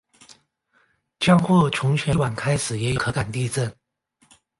[1.19, 3.71] 江户从前一晚开始也有可感地震。